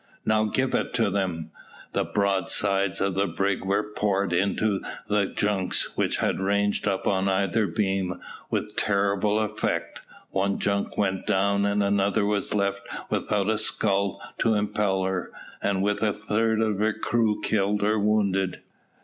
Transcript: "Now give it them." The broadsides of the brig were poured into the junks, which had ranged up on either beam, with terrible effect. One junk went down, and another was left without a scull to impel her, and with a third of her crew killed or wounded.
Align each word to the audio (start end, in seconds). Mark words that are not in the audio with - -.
"Now 0.25 0.45
give 0.45 0.73
it 0.73 0.95
them." 0.95 1.51
The 1.93 2.03
broadsides 2.05 3.01
of 3.01 3.13
the 3.13 3.27
brig 3.27 3.63
were 3.63 3.83
poured 3.83 4.33
into 4.33 4.81
the 5.07 5.27
junks, 5.27 5.95
which 5.95 6.17
had 6.17 6.39
ranged 6.39 6.87
up 6.87 7.05
on 7.05 7.27
either 7.29 7.67
beam, 7.67 8.19
with 8.49 8.75
terrible 8.75 9.39
effect. 9.39 10.01
One 10.31 10.57
junk 10.57 10.97
went 10.97 11.27
down, 11.27 11.67
and 11.67 11.83
another 11.83 12.25
was 12.25 12.55
left 12.55 12.81
without 13.11 13.47
a 13.47 13.59
scull 13.59 14.19
to 14.39 14.55
impel 14.55 15.03
her, 15.03 15.31
and 15.61 15.83
with 15.83 16.01
a 16.01 16.13
third 16.13 16.61
of 16.63 16.79
her 16.79 16.93
crew 16.93 17.39
killed 17.39 17.83
or 17.83 17.99
wounded. 17.99 18.59